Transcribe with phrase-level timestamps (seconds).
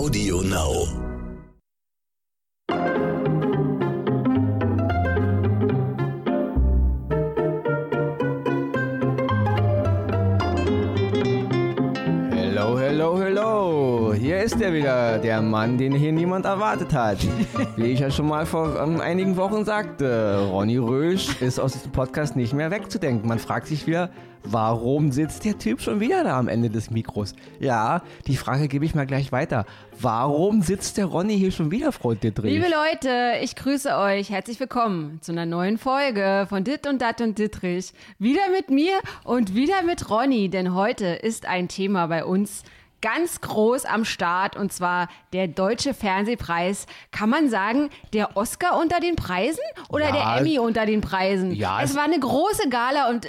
[0.00, 1.09] Audio Now.
[14.70, 17.18] Er wieder, der Mann, den hier niemand erwartet hat.
[17.76, 21.92] Wie ich ja schon mal vor ähm, einigen Wochen sagte, Ronny Rösch ist aus diesem
[21.92, 23.28] Podcast nicht mehr wegzudenken.
[23.28, 24.10] Man fragt sich wieder,
[24.44, 27.34] warum sitzt der Typ schon wieder da am Ende des Mikros?
[27.58, 29.66] Ja, die Frage gebe ich mal gleich weiter.
[30.00, 32.52] Warum sitzt der Ronny hier schon wieder, Frau Dittrich?
[32.52, 34.30] Liebe Leute, ich grüße euch.
[34.30, 37.92] Herzlich willkommen zu einer neuen Folge von Dit und Dat und Dittrich.
[38.18, 38.94] Wieder mit mir
[39.24, 42.62] und wieder mit Ronny, denn heute ist ein Thema bei uns
[43.02, 46.86] ganz groß am Start und zwar der Deutsche Fernsehpreis.
[47.12, 50.12] Kann man sagen, der Oscar unter den Preisen oder Ja.
[50.34, 51.52] der Emmy unter den Preisen?
[51.52, 53.28] Ja, es es- war eine große Gala und äh,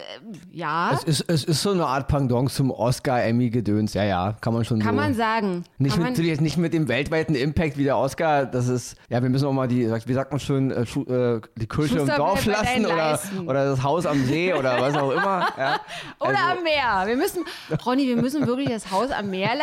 [0.51, 3.93] ja, es ist, es ist so eine Art Pendant zum Oscar-Emmy-Gedöns.
[3.93, 5.01] Ja, ja, kann man schon kann so.
[5.01, 5.63] man sagen.
[5.77, 8.45] Nicht kann mit, man, natürlich nicht mit dem weltweiten Impact wie der Oscar.
[8.45, 11.67] Das ist, ja, wir müssen auch mal die, wie sagt man schon, äh, äh, die
[11.67, 15.47] Kirche im Dorf lassen oder, oder das Haus am See oder was auch immer.
[15.57, 15.79] Ja.
[16.19, 17.03] Oder Also- am Meer.
[17.05, 17.43] Wir müssen,
[17.85, 19.60] Ronny, wir müssen wirklich das Haus am Meer lassen.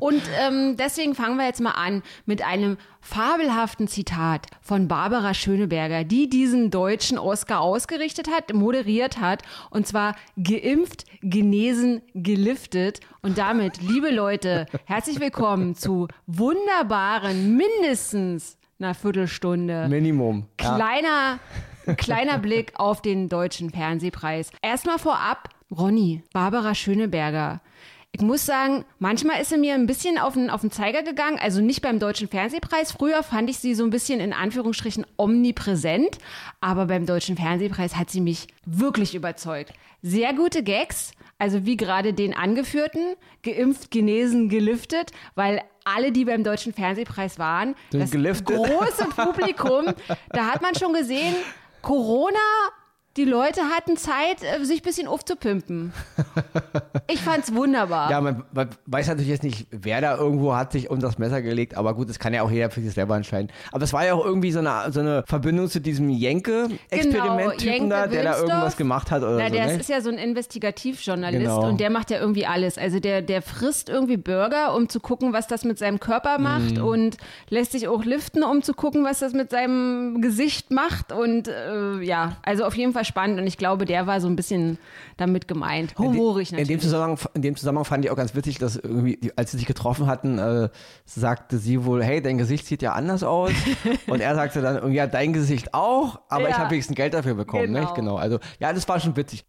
[0.00, 6.04] Und ähm, deswegen fangen wir jetzt mal an mit einem fabelhaften Zitat von Barbara Schöneberger,
[6.04, 9.42] die diesen deutschen Oscar ausgerichtet hat, moderiert hat.
[9.70, 13.00] Und zwar geimpft, genesen, geliftet.
[13.22, 20.46] Und damit, liebe Leute, herzlich willkommen zu wunderbaren, mindestens einer Viertelstunde Minimum.
[20.60, 20.74] Ja.
[20.74, 21.38] Kleiner,
[21.96, 24.50] kleiner Blick auf den deutschen Fernsehpreis.
[24.62, 27.60] Erstmal vorab, Ronny, Barbara Schöneberger.
[28.16, 31.36] Ich muss sagen, manchmal ist sie mir ein bisschen auf den, auf den Zeiger gegangen.
[31.42, 32.92] Also nicht beim Deutschen Fernsehpreis.
[32.92, 36.18] Früher fand ich sie so ein bisschen in Anführungsstrichen omnipräsent.
[36.60, 39.72] Aber beim Deutschen Fernsehpreis hat sie mich wirklich überzeugt.
[40.00, 41.10] Sehr gute Gags.
[41.40, 47.74] Also wie gerade den angeführten, geimpft, genesen, geliftet, weil alle, die beim Deutschen Fernsehpreis waren,
[47.90, 48.46] Sind das geliftet.
[48.46, 49.86] große Publikum,
[50.30, 51.34] da hat man schon gesehen,
[51.82, 52.38] Corona,
[53.16, 55.92] die Leute hatten Zeit, äh, sich ein bisschen aufzupimpen.
[57.06, 58.10] Ich fand's wunderbar.
[58.10, 61.42] Ja, man, man weiß natürlich jetzt nicht, wer da irgendwo hat sich unter das Messer
[61.42, 63.50] gelegt, aber gut, das kann ja auch jeder für sich selber entscheiden.
[63.72, 67.88] Aber es war ja auch irgendwie so eine, so eine Verbindung zu diesem Jenke-Experiment-Typen Genau,
[67.96, 69.54] da, der da Jenke irgendwas gemacht hat oder Na, so.
[69.54, 69.74] der ne?
[69.76, 71.68] ist ja so ein Investigativjournalist Genau.
[71.68, 72.78] und der macht ja irgendwie alles.
[72.78, 76.76] Also der, der frisst irgendwie Burger, um zu gucken, was das mit seinem Körper macht
[76.78, 76.84] Mhm.
[76.84, 77.16] und
[77.50, 81.12] lässt sich auch liften, um zu gucken, was das mit seinem Gesicht macht.
[81.12, 84.36] Und äh, ja, also auf jeden Fall spannend und ich glaube, der war so ein
[84.36, 84.78] bisschen
[85.16, 85.94] damit gemeint.
[85.98, 86.68] Humorig in, natürlich.
[86.68, 89.66] dem Zusammenhang, in dem Zusammenhang fand ich auch ganz witzig, dass irgendwie, als sie sich
[89.66, 90.68] getroffen hatten, äh,
[91.04, 93.52] sagte sie wohl, hey, dein Gesicht sieht ja anders aus.
[94.06, 96.58] Und er sagte dann, ja, dein Gesicht auch, aber ich Ja.
[96.58, 97.66] habe wenigstens Geld dafür bekommen.
[97.66, 97.80] Genau.
[97.80, 97.94] Nicht?
[97.94, 98.16] genau.
[98.16, 99.44] Also, ja, das war schon witzig.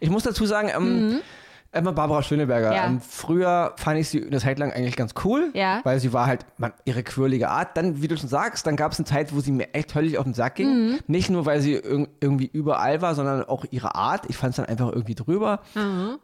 [0.00, 1.20] Ich muss dazu sagen, ähm,
[1.70, 2.70] Emma Barbara Schöneberger.
[2.70, 2.74] Mhm.
[2.76, 2.86] Ja.
[2.86, 5.80] Ähm, früher fand ich sie eine Zeit lang eigentlich ganz cool, Ja.
[5.84, 7.76] weil sie war halt man, ihre quirlige Art.
[7.76, 10.16] Dann, wie du schon sagst, dann gab es eine Zeit, wo sie mir echt höllisch
[10.16, 10.68] auf den Sack ging.
[10.92, 10.98] Mhm.
[11.06, 14.24] Nicht nur, weil sie irg irgendwie überall war, sondern auch ihre Art.
[14.28, 15.60] Ich fand es dann einfach irgendwie drüber.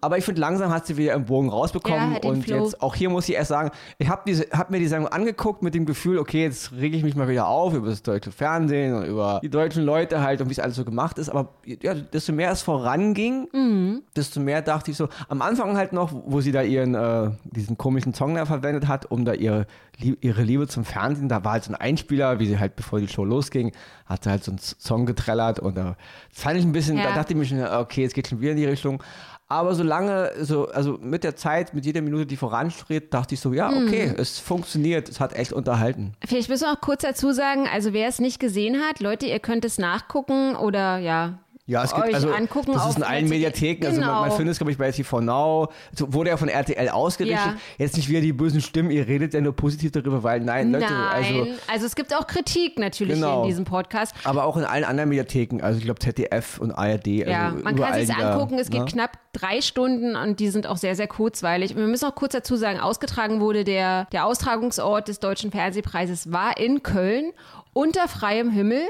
[0.00, 2.21] Aber ich finde, langsam hat sie wieder im Bogen Ja, rausbekommen.
[2.21, 2.65] den und Flow.
[2.65, 5.75] jetzt, auch hier muss ich erst sagen, ich habe hab mir die Sendung angeguckt mit
[5.75, 9.05] dem Gefühl, okay, jetzt rege ich mich mal wieder auf über das deutsche Fernsehen und
[9.05, 11.28] über die deutschen Leute halt und wie es alles so gemacht ist.
[11.28, 14.03] Aber ja, desto mehr es voranging, Mhm.
[14.16, 17.77] desto mehr dachte ich so, am Anfang halt noch, wo sie da ihren, äh, diesen
[17.77, 19.67] komischen Song da verwendet hat, um da ihre,
[19.99, 23.09] ihre Liebe zum Fernsehen, da war halt so ein Einspieler, wie sie halt, bevor die
[23.09, 23.73] Show losging,
[24.06, 25.94] hat sie halt so einen Song getrellert und äh,
[26.33, 27.05] das fand ich ein bisschen, Ja.
[27.05, 29.03] da dachte ich mir schon, okay, jetzt geht schon wieder in die Richtung.
[29.47, 33.53] Aber solange, so, also mit der Zeit, mit jeder Minute, die voranschritt, dachte ich so,
[33.53, 34.15] ja, okay, Mhm.
[34.19, 36.15] es funktioniert, es hat echt unterhalten.
[36.27, 39.39] Vielleicht müssen wir auch kurz dazu sagen, also wer es nicht gesehen hat, Leute, ihr
[39.41, 41.39] könnt es nachgucken oder ja.
[41.67, 43.27] Ja, es gibt also, angucken das ist in allen.
[43.27, 44.37] Mediatheken, also man, man Genau.
[44.37, 47.39] findet es, glaube ich, bei TV Now, so, wurde ja von RTL ausgerichtet.
[47.39, 47.57] Ja.
[47.79, 50.85] Jetzt nicht wieder die bösen Stimmen, ihr redet ja nur positiv darüber, weil nein, Leute,
[50.85, 53.43] Nein, also, also, es gibt auch Kritik natürlich Genau.
[53.43, 54.15] in diesem Podcast.
[54.25, 57.07] aber auch in allen anderen Mediatheken, also ich glaube ZDF und ARD.
[57.07, 58.87] Ja, also man kann sich angucken, es geht ne?
[58.87, 61.75] knapp drei Stunden und die sind auch sehr, sehr kurzweilig.
[61.77, 66.59] Wir müssen auch kurz dazu sagen, ausgetragen wurde der, der Austragungsort des Deutschen Fernsehpreises war
[66.59, 67.33] in Köln
[67.73, 68.83] unter freiem Himmel.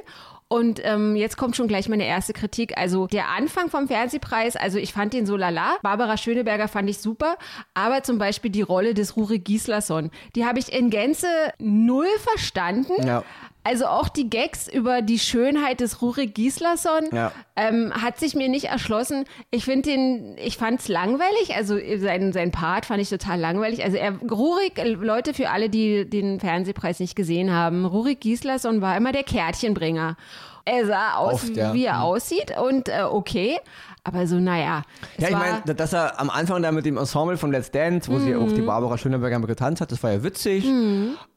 [0.49, 2.77] Und ähm, jetzt kommt schon gleich meine erste Kritik.
[2.77, 5.77] Also der Anfang vom Fernsehpreis, also ich fand den so lala.
[5.83, 7.37] Barbara Schöneberger fand ich super.
[7.73, 11.27] Aber zum Beispiel die Rolle des Rurik Gislason, die habe ich in Gänze
[11.59, 13.07] null verstanden.
[13.07, 13.25] Ja.
[13.65, 17.33] Also auch die Gags über die Schönheit des Rurik Gislason Ja.
[17.57, 19.25] ähm, hat sich mir nicht erschlossen.
[19.51, 21.55] Ich finde den, ich fand es langweilig.
[21.57, 23.83] Also sein, sein Part fand ich total langweilig.
[23.83, 28.83] Also er, Rurik, äh, Leute, für alle, die den Fernsehpreis nicht gesehen haben, Rurik Gislason
[28.83, 30.17] war immer der Kärtchenbringer.
[30.65, 31.73] Er sah aus, Oft, ja.
[31.75, 33.59] wie er aussieht und äh, okay.
[34.07, 34.83] Aber so, naja.
[35.17, 38.19] Ja, ich meine, dass er am Anfang da mit dem Ensemble von Let's Dance, wo
[38.19, 38.55] sie auch Mhm.
[38.55, 40.67] die Barbara Schöneberger getanzt hat, das war ja witzig.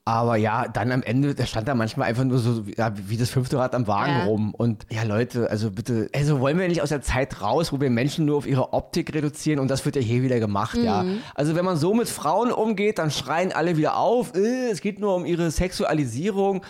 [0.04, 3.30] Aber ja, dann am Ende, da stand da manchmal einfach nur so ja, wie das
[3.30, 4.24] fünfte Rad am Wagen Ja.
[4.26, 4.54] rum.
[4.54, 7.90] Und ja, Leute, also bitte, also wollen wir nicht aus der Zeit raus, wo wir
[7.90, 11.04] Menschen nur auf ihre Optik reduzieren und das wird ja hier wieder gemacht, ja.
[11.04, 11.20] Mhm.
[11.36, 15.00] Also wenn man so mit Frauen umgeht, dann schreien alle wieder auf, äh, es geht
[15.00, 16.62] nur um ihre Sexualisierung.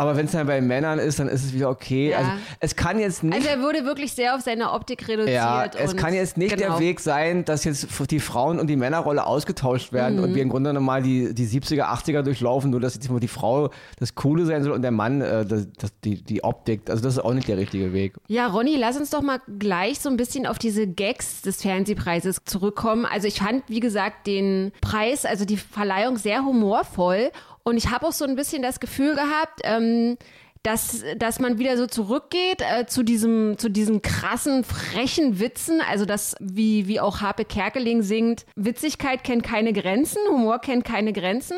[0.00, 2.10] Aber wenn es dann bei Männern ist, dann ist es wieder okay.
[2.10, 2.18] Ja.
[2.18, 2.30] Also
[2.60, 5.34] es kann jetzt nicht Also er wurde wirklich sehr auf seine Optik reduziert.
[5.34, 6.72] ja, es kann jetzt nicht genau.
[6.72, 10.24] der Weg sein, dass jetzt die Frauen- und die Männerrolle ausgetauscht werden Mhm.
[10.24, 13.28] und wir im Grunde normal die, die 70er, 80er durchlaufen, nur dass jetzt mal die
[13.28, 16.88] Frau das Coole sein soll und der Mann äh, das, das, die, die Optik.
[16.88, 18.14] Also das ist auch nicht der richtige Weg.
[18.28, 22.38] Ja, Ronny, lass uns doch mal gleich so ein bisschen auf diese Gags des Fernsehpreises
[22.44, 23.04] zurückkommen.
[23.06, 27.30] Also ich fand, wie gesagt, den Preis, also die Verleihung sehr humorvoll.
[27.62, 30.16] Und ich habe auch so ein bisschen das Gefühl gehabt, ähm,
[30.62, 35.80] dass, dass man wieder so zurückgeht äh, zu diesem, zu diesen krassen, frechen Witzen.
[35.80, 41.12] Also das, wie, wie auch Harpe Kerkeling singt, Witzigkeit kennt keine Grenzen, Humor kennt keine
[41.12, 41.56] Grenzen.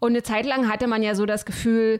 [0.00, 1.98] Und eine Zeit lang hatte man ja so das Gefühl,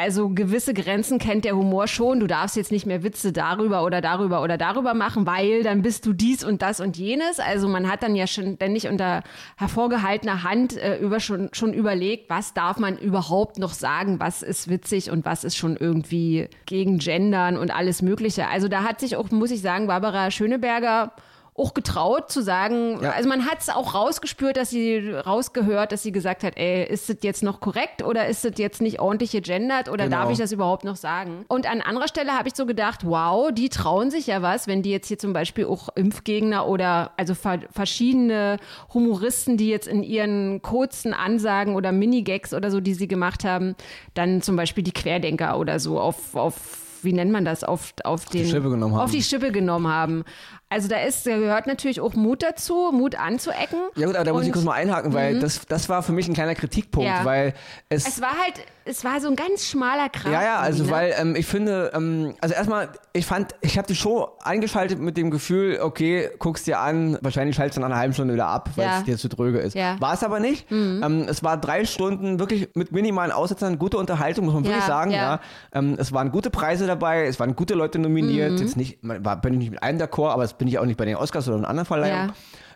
[0.00, 2.20] also gewisse Grenzen kennt der Humor schon.
[2.20, 6.06] Du darfst jetzt nicht mehr Witze darüber oder darüber oder darüber machen, weil dann bist
[6.06, 7.40] du dies und das und jenes.
[7.40, 9.24] Also man hat dann ja schon ständig unter
[9.56, 14.68] hervorgehaltener Hand äh, über schon, schon überlegt, was darf man überhaupt noch sagen, was ist
[14.68, 18.46] witzig und was ist schon irgendwie gegen Gendern und alles Mögliche.
[18.46, 21.12] Also da hat sich auch, muss ich sagen, Barbara Schöneberger
[21.58, 23.10] auch getraut zu sagen, Ja.
[23.10, 27.08] also man hat es auch rausgespürt, dass sie rausgehört, dass sie gesagt hat, ey, ist
[27.08, 30.16] das jetzt noch korrekt oder ist das jetzt nicht ordentlich gegendert oder Genau.
[30.18, 31.44] darf ich das überhaupt noch sagen?
[31.48, 34.82] Und an anderer Stelle habe ich so gedacht, wow, die trauen sich ja was, wenn
[34.82, 38.58] die jetzt hier zum Beispiel auch Impfgegner oder also ver verschiedene
[38.94, 43.74] Humoristen, die jetzt in ihren kurzen Ansagen oder Minigags oder so, die sie gemacht haben,
[44.14, 46.54] dann zum Beispiel die Querdenker oder so auf, auf
[47.02, 48.40] wie nennt man das, auf, auf den,
[49.00, 50.24] auf die Schippe genommen haben.
[50.70, 53.78] Also da ist, da gehört natürlich auch Mut dazu, Mut anzuecken.
[53.96, 56.28] Ja gut, aber da muss ich kurz mal einhaken, weil das, das war für mich
[56.28, 57.24] ein kleiner Kritikpunkt, Ja.
[57.24, 57.54] weil
[57.88, 58.54] es Es war halt,
[58.84, 60.30] es war so ein ganz schmaler Kram.
[60.32, 60.90] Ja, ja, also ne?
[60.90, 65.16] weil ähm, ich finde, ähm, also erstmal, ich fand, ich habe die Show eingeschaltet mit
[65.16, 68.68] dem Gefühl, okay, guckst dir an, wahrscheinlich schaltest du nach einer halben Stunde wieder ab,
[68.76, 68.98] weil Ja.
[68.98, 69.74] es dir zu dröge ist.
[69.74, 69.94] Ja.
[69.94, 70.00] Mhm.
[70.02, 70.70] War es aber nicht.
[70.70, 75.12] Ähm, es war drei Stunden wirklich mit minimalen Aussetzern, gute Unterhaltung, muss man wirklich sagen.
[75.12, 75.40] Ja.
[75.72, 78.52] Ähm, es waren gute Preise dabei, es waren gute Leute nominiert.
[78.52, 78.58] Mhm.
[78.58, 80.84] Jetzt nicht, man, war, bin ich nicht mit einem d'accord, aber das bin ich auch
[80.84, 82.28] nicht bei den Oscars oder in anderen Verleihungen.
[82.28, 82.34] Ja.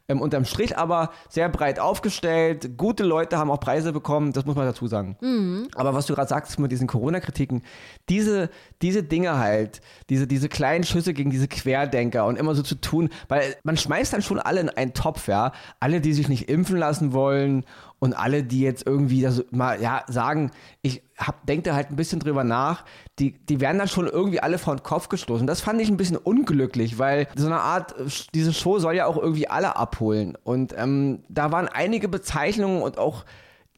[0.09, 2.77] Ähm, unterm Strich aber sehr breit aufgestellt.
[2.77, 5.17] Gute Leute haben auch Preise bekommen, das muss man dazu sagen.
[5.21, 5.69] Mhm.
[5.77, 7.63] Aber was du gerade sagst mit diesen Corona-Kritiken,
[8.09, 8.51] diese,
[8.83, 9.81] diese Dinge halt,
[10.11, 14.13] diese, diese kleinen Schüsse gegen diese Querdenker und immer so zu tun, weil man schmeißt
[14.13, 15.53] dann schon alle in einen Topf, ja.
[15.79, 17.65] Alle, die sich nicht impfen lassen wollen
[18.03, 20.51] und alle, die jetzt irgendwie das mal, ja, sagen,
[20.83, 22.85] ich hab, denk da halt ein bisschen drüber nach,
[23.21, 25.47] die, die werden dann schon irgendwie alle vor den Kopf gestoßen.
[25.47, 29.07] Das fand ich ein bisschen unglücklich, weil so eine Art, äh, diese Show soll ja
[29.07, 30.37] auch irgendwie alle abholen.
[30.43, 33.25] Und ähm, da waren einige Bezeichnungen und auch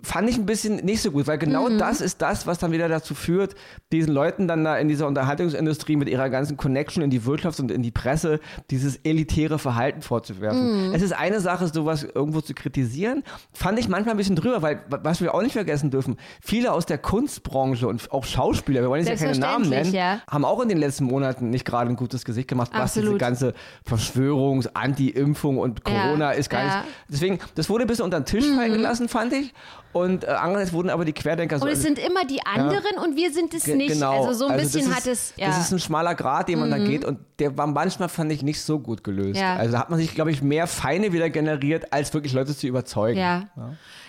[0.04, 2.88] fand ich ein bisschen nicht so gut, weil genau das ist das, was dann wieder
[2.88, 3.54] dazu führt,
[3.92, 7.70] diesen Leuten dann da in dieser Unterhaltungsindustrie mit ihrer ganzen Connection in die Wirtschaft und
[7.70, 8.40] in die Presse
[8.70, 10.92] dieses elitäre Verhalten vorzuwerfen.
[10.94, 13.22] Es ist eine Sache, sowas irgendwo zu kritisieren,
[13.52, 16.86] fand ich manchmal ein bisschen drüber, weil was wir auch nicht vergessen dürfen, viele aus
[16.86, 20.20] der Kunstbranche und auch Schauspieler, wir wollen jetzt ja keine Namen nennen, ja.
[20.28, 23.20] haben auch in den letzten Monaten nicht gerade ein gutes Gesicht gemacht, was diese Absolut.
[23.20, 23.54] ganze
[23.88, 26.66] Verschwörungs-, Anti-Impfung und Corona ist gar ja.
[26.66, 26.94] nicht.
[27.08, 29.54] Deswegen, das wurde ein bisschen unter den Tisch fallen gelassen, fand ich.
[29.94, 31.64] Und äh, andererseits wurden aber die Querdenker so.
[31.64, 33.92] Und es sind immer die anderen und wir sind es nicht.
[33.92, 34.24] Genau.
[34.24, 35.46] Also so ein Also bisschen hat es, ja.
[35.46, 35.50] Mhm.
[35.52, 38.42] Das ist ein schmaler Grat, den man da geht und der war manchmal, fand ich,
[38.42, 39.40] nicht so gut gelöst.
[39.40, 39.54] Ja.
[39.54, 42.66] Also da hat man sich, glaube ich, mehr Feinde wieder generiert, als wirklich Leute zu
[42.66, 43.20] überzeugen.
[43.20, 43.44] Ja.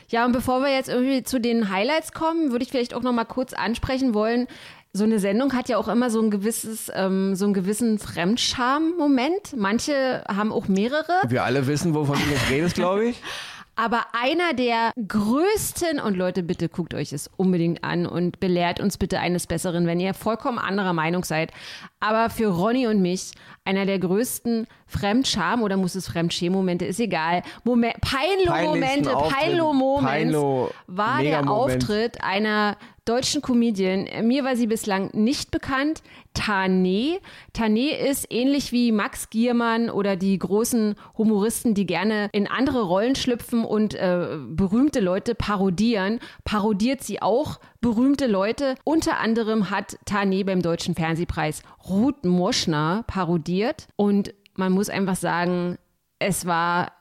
[0.08, 0.26] ja.
[0.26, 3.26] und bevor wir jetzt irgendwie zu den Highlights kommen, würde ich vielleicht auch noch mal
[3.26, 4.48] kurz ansprechen wollen.
[4.92, 9.56] So eine Sendung hat ja auch immer so ein gewisses, ähm, so einen gewissen Fremdscham-Moment.
[9.56, 11.14] Manche haben auch mehrere.
[11.28, 13.22] Wir alle wissen, wovon du jetzt redest, glaube ich.
[13.76, 18.98] Aber einer der größten, und Leute, bitte guckt euch es unbedingt an und belehrt uns
[18.98, 21.52] bitte eines Besseren, wenn ihr vollkommen anderer Meinung seid.
[22.00, 23.32] Aber für Ronny und mich
[23.66, 27.42] einer der größten Fremdscham oder muss es Fremdschäm-Momente, ist egal.
[27.64, 31.50] Moment, Peinlo-Momente, Peinlo-Moments Peinlo- war der.
[31.50, 34.08] Auftritt einer deutschen Comedian.
[34.24, 36.02] Mir war sie bislang nicht bekannt.
[36.34, 37.20] Tane.
[37.54, 43.16] Tane ist ähnlich wie Max Giermann oder die großen Humoristen, die gerne in andere Rollen
[43.16, 46.20] schlüpfen und äh, berühmte Leute parodieren.
[46.44, 48.76] Parodiert sie auch berühmte Leute.
[48.84, 53.88] Unter anderem hat Tane beim Deutschen Fernsehpreis Ruth Moschner parodiert.
[53.96, 55.78] Und man muss einfach sagen,
[56.20, 56.92] es war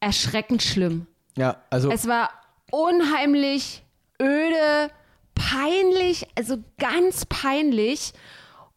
[0.00, 1.06] erschreckend schlimm.
[1.36, 2.30] Ja, also Es war
[2.70, 3.82] unheimlich
[4.20, 4.90] öde,
[5.36, 8.12] peinlich, also ganz peinlich.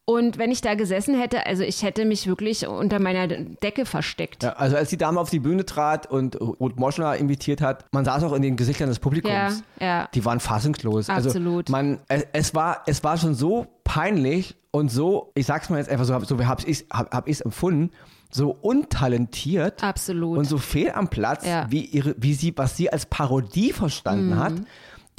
[0.06, 4.42] Und wenn ich da gesessen hätte, also ich hätte mich wirklich unter meiner Decke versteckt.
[4.42, 8.06] Ja, also als die Dame auf die Bühne trat und Ruth Moschner invitiert hat, man
[8.06, 9.64] saß auch in den Gesichtern des Publikums.
[9.80, 10.10] Ja, ja.
[10.16, 11.10] Die waren fassungslos.
[11.12, 11.68] Absolut.
[11.68, 15.78] Also man, es, es, war, es war schon so peinlich und so, ich sag's mal
[15.78, 17.92] jetzt einfach so, so habe ich es hab, hab ich's empfunden,
[18.32, 20.40] so untalentiert Absolut.
[20.40, 21.68] und so fehl am Platz, Ja.
[21.70, 24.40] wie, ihre, wie sie, was sie als Parodie verstanden Mhm.
[24.40, 24.54] hat,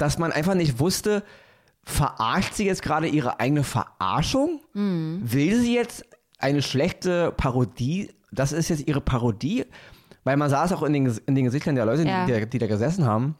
[0.01, 1.23] dass man einfach nicht wusste,
[1.83, 4.61] verarscht sie jetzt gerade ihre eigene Verarschung?
[4.73, 5.21] Mhm.
[5.23, 6.05] Will sie jetzt
[6.37, 8.11] eine schlechte Parodie?
[8.31, 9.65] Das ist jetzt ihre Parodie?
[10.23, 12.25] Weil man saß auch in den, in den Gesichtern der Leute, Ja.
[12.25, 13.35] die, die, die da gesessen haben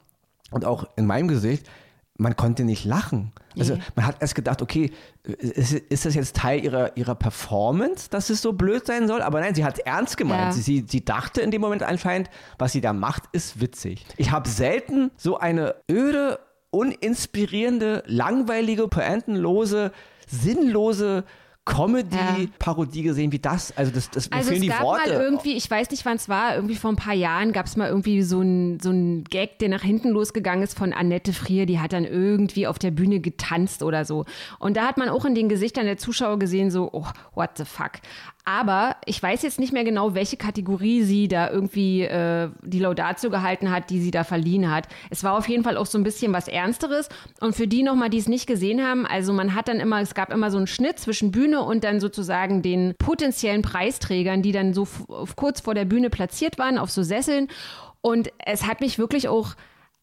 [0.49, 1.69] und auch in meinem Gesicht,
[2.17, 3.31] man konnte nicht lachen.
[3.57, 3.81] Also Nee.
[3.95, 4.91] man hat erst gedacht, okay,
[5.23, 9.21] ist, ist das jetzt Teil ihrer, ihrer Performance, dass es so blöd sein soll?
[9.21, 10.41] Aber nein, sie hat es ernst gemeint.
[10.47, 10.51] Ja.
[10.51, 14.05] Sie, sie, sie dachte in dem Moment anscheinend, was sie da macht, ist witzig.
[14.17, 16.39] Ich habe selten so eine öde,
[16.71, 19.91] uninspirierende, langweilige, pointenlose,
[20.27, 21.23] sinnlose
[21.63, 23.75] Comedy-Parodie gesehen wie das.
[23.77, 25.13] Also das, das Also fehlen es die gab Worte.
[25.13, 27.75] mal irgendwie, ich weiß nicht wann es war, irgendwie vor ein paar Jahren gab es
[27.77, 31.67] mal irgendwie so ein, so ein Gag, der nach hinten losgegangen ist von Annette Frier,
[31.67, 34.25] die hat dann irgendwie auf der Bühne getanzt oder so.
[34.57, 37.65] Und da hat man auch in den Gesichtern der Zuschauer gesehen, so, oh, what the
[37.65, 37.91] fuck.
[38.43, 43.29] Aber ich weiß jetzt nicht mehr genau, welche Kategorie sie da irgendwie äh, die Laudatio
[43.29, 44.87] gehalten hat, die sie da verliehen hat.
[45.09, 47.09] Es war auf jeden Fall auch so ein bisschen was Ernsteres.
[47.39, 50.15] Und für die nochmal, die es nicht gesehen haben, also man hat dann immer, es
[50.15, 54.73] gab immer so einen Schnitt zwischen Bühne und dann sozusagen den potenziellen Preisträgern, die dann
[54.73, 54.87] so
[55.35, 57.47] kurz vor der Bühne platziert waren, auf so Sesseln.
[58.01, 59.55] Und es hat mich wirklich auch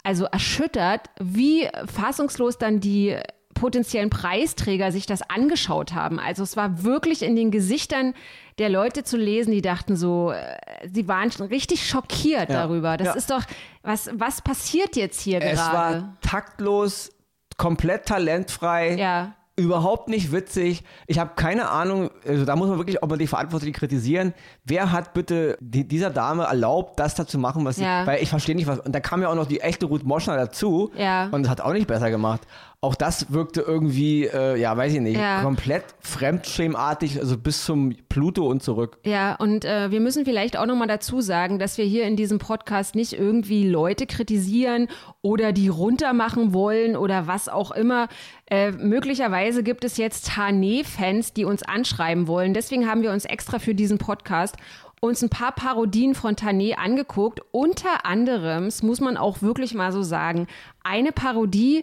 [0.05, 3.17] also erschüttert, wie fassungslos dann die
[3.59, 6.19] potenziellen Preisträger sich das angeschaut haben.
[6.19, 8.15] Also es war wirklich in den Gesichtern
[8.59, 10.57] der Leute zu lesen, die dachten so, äh,
[10.93, 12.67] sie waren schon richtig schockiert Ja.
[12.67, 12.97] darüber.
[12.97, 13.15] Das Ja.
[13.15, 13.43] ist doch,
[13.83, 16.03] was, was passiert jetzt hier Es gerade?
[16.03, 17.11] war taktlos,
[17.57, 18.95] komplett talentfrei.
[18.97, 19.35] Ja.
[19.57, 20.85] Überhaupt nicht witzig.
[21.09, 24.33] Ich habe keine Ahnung, also da muss man wirklich auch mal die Verantwortlichen kritisieren.
[24.65, 28.07] Wer hat bitte die, dieser Dame erlaubt, das da zu machen, was sie, Ja.
[28.07, 28.79] weil ich verstehe nicht was.
[28.79, 30.93] Und da kam ja auch noch die echte Ruth Moschner dazu.
[30.97, 31.27] Ja.
[31.33, 32.43] Und das hat auch nicht besser gemacht.
[32.81, 35.43] Auch das wirkte irgendwie, äh, ja, weiß ich nicht, Ja.
[35.43, 38.99] komplett fremdschämartig, also bis zum Pluto und zurück.
[39.05, 42.39] Ja, und äh, wir müssen vielleicht auch nochmal dazu sagen, dass wir hier in diesem
[42.39, 44.87] Podcast nicht irgendwie Leute kritisieren
[45.23, 48.07] oder die runtermachen wollen oder was auch immer.
[48.49, 52.55] Äh, möglicherweise gibt es jetzt Hané-Fans, die uns anschreiben wollen.
[52.55, 54.57] Deswegen haben wir uns extra für diesen Podcast
[55.01, 57.41] uns ein paar Parodien von Tané angeguckt.
[57.51, 60.47] Unter anderem, das muss man auch wirklich mal so sagen,
[60.83, 61.83] eine Parodie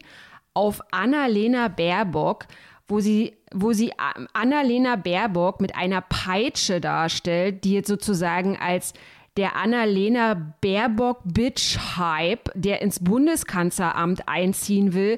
[0.55, 2.45] auf Annalena Baerbock,
[2.87, 3.93] wo sie, wo sie
[4.33, 8.93] Annalena Baerbock mit einer Peitsche darstellt, die jetzt sozusagen als
[9.37, 15.17] der Annalena Baerbock Bitch Hype, der ins Bundeskanzleramt einziehen will.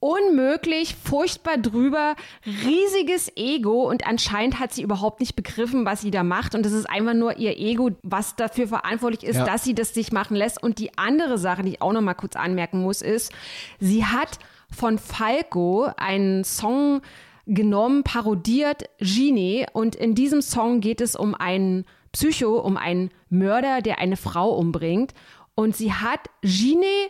[0.00, 2.14] Unmöglich, furchtbar drüber,
[2.46, 6.72] riesiges Ego und anscheinend hat sie überhaupt nicht begriffen, was sie da macht und es
[6.72, 9.44] ist einfach nur ihr Ego, was dafür verantwortlich ist, Ja.
[9.44, 10.62] dass sie das sich machen lässt.
[10.62, 13.32] Und die andere Sache, die ich auch noch mal kurz anmerken muss, ist,
[13.80, 14.38] sie hat
[14.70, 17.00] von Falco einen Song
[17.46, 19.66] genommen, parodiert, Genie.
[19.72, 24.54] Und in diesem Song geht es um einen Psycho, um einen Mörder, der eine Frau
[24.56, 25.14] umbringt.
[25.54, 27.08] Und sie hat Genie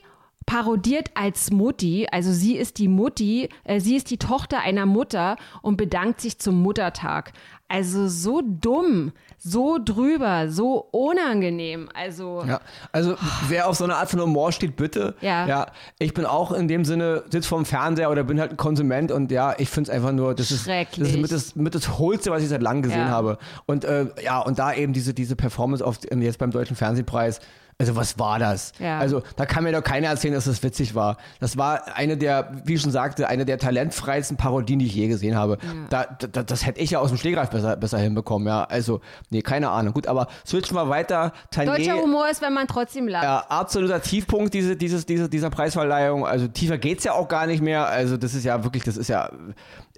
[0.48, 5.36] parodiert als Mutti, also sie ist die Mutti, äh, sie ist die Tochter einer Mutter
[5.60, 7.32] und bedankt sich zum Muttertag.
[7.70, 11.90] Also so dumm, so drüber, so unangenehm.
[11.92, 12.60] Also Ja,
[12.92, 13.14] also
[13.48, 15.16] wer auf so eine Art von Humor steht, bitte.
[15.20, 15.46] Ja.
[15.46, 15.66] ja
[15.98, 19.30] ich bin auch in dem Sinne, sitz vorm Fernseher oder bin halt ein Konsument und
[19.30, 22.30] ja, ich finde es einfach nur, das ist, das ist mit das, mit das Hohlste,
[22.30, 23.08] was ich seit langem gesehen Ja.
[23.08, 23.36] habe.
[23.66, 27.40] Und äh, ja, und da eben diese, diese Performance auf, jetzt beim Deutschen Fernsehpreis.
[27.80, 28.72] Also was war das?
[28.80, 28.98] Ja.
[28.98, 31.16] Also da kann mir doch keiner erzählen, dass das witzig war.
[31.38, 35.06] Das war eine der, wie ich schon sagte, eine der talentfreisten Parodien, die ich je
[35.06, 35.58] gesehen habe.
[35.88, 38.64] Da, da, das hätte ich ja aus dem Stegreif besser, besser hinbekommen, ja.
[38.64, 39.92] Also, nee, keine Ahnung.
[39.94, 41.32] Gut, aber switchen wir weiter.
[41.54, 43.22] Tané- deutscher Humor ist, wenn man trotzdem lacht.
[43.22, 46.26] ja, absoluter Tiefpunkt diese, dieses, diese, dieser Preisverleihung.
[46.26, 47.86] Also tiefer geht's ja auch gar nicht mehr.
[47.86, 49.30] Also das ist ja wirklich, das ist ja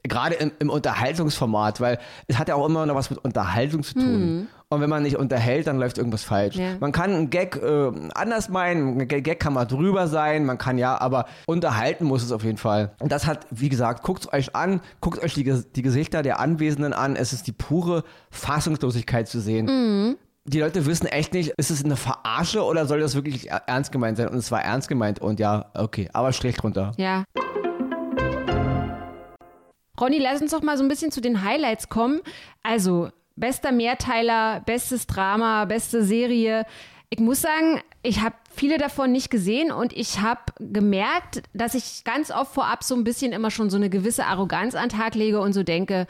[0.02, 3.94] gerade im, im Unterhaltungsformat, weil es hat ja auch immer noch was mit Unterhaltung zu
[3.94, 4.48] tun.
[4.72, 6.54] Und wenn man nicht unterhält, dann läuft irgendwas falsch.
[6.54, 6.76] Ja.
[6.78, 10.78] Man kann einen Gag äh, anders meinen, ein Gag kann mal drüber sein, man kann
[10.78, 12.92] ja, aber unterhalten muss es auf jeden Fall.
[13.00, 15.42] Und das hat, wie gesagt, guckt euch an, guckt euch die,
[15.74, 17.16] die Gesichter der Anwesenden an.
[17.16, 20.16] Es ist die pure Fassungslosigkeit zu sehen
[20.46, 23.92] die Leute wissen echt nicht, ist es eine Verarsche oder soll das wirklich er- ernst
[23.92, 24.26] gemeint sein?
[24.28, 26.92] Und es war ernst gemeint und ja, okay, aber Strich drunter.
[26.96, 27.24] Ja.
[30.00, 32.20] Ronny, lass uns doch mal so ein bisschen zu den Highlights kommen.
[32.62, 36.64] Also, bester Mehrteiler, bestes Drama, beste Serie.
[37.10, 42.02] Ich muss sagen, ich habe viele davon nicht gesehen und ich habe gemerkt, dass ich
[42.04, 45.14] ganz oft vorab so ein bisschen immer schon so eine gewisse Arroganz an den Tag
[45.14, 46.06] lege und so denke,